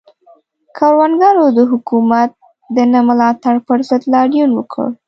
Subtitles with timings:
[0.77, 2.29] کروندګرو د حکومت
[2.75, 4.87] د نه ملاتړ پر ضد لاریون وکړ.